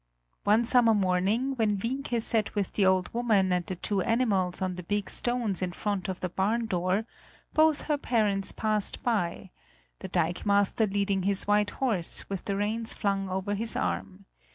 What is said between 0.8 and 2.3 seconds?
morning, when Wienke